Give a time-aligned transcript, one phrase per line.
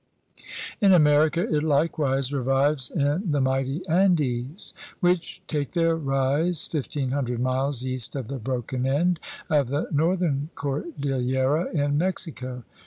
[0.79, 7.39] In America it likewise revives in the mighty x\ndes, which take their rise fifteen hundred
[7.39, 12.63] miles east of the broken end of the northern cordillera in Mexico.